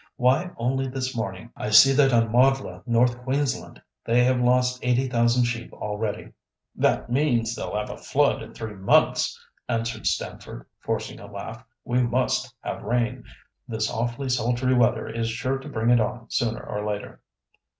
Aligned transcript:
Why 0.15 0.49
only 0.57 0.87
this 0.87 1.15
morning, 1.15 1.51
I 1.55 1.69
see 1.69 1.93
that 1.93 2.11
on 2.11 2.29
Modlah, 2.31 2.81
North 2.87 3.21
Queensland, 3.21 3.79
they 4.03 4.23
have 4.23 4.41
lost 4.41 4.79
eighty 4.81 5.07
thousand 5.07 5.43
sheep 5.43 5.71
already!" 5.73 6.33
"That 6.75 7.11
means 7.11 7.53
they'll 7.53 7.75
have 7.75 7.91
a 7.91 7.97
flood 7.97 8.41
in 8.41 8.55
three 8.55 8.73
months," 8.73 9.39
answered 9.69 10.07
Stamford, 10.07 10.65
forcing 10.79 11.19
a 11.19 11.27
laugh. 11.31 11.63
"We 11.85 12.01
must 12.01 12.51
have 12.61 12.81
rain. 12.81 13.25
This 13.67 13.91
awfully 13.91 14.29
sultry 14.29 14.73
weather 14.73 15.07
is 15.07 15.29
sure 15.29 15.59
to 15.59 15.69
bring 15.69 15.91
it 15.91 16.01
on 16.01 16.31
sooner 16.31 16.63
or 16.65 16.83
later." 16.83 17.21